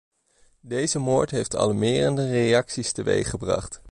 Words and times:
Deze 0.61 0.99
moord 0.99 1.31
heeft 1.31 1.55
alarmerende 1.55 2.29
reacties 2.29 2.91
teweeggebracht. 2.91 3.81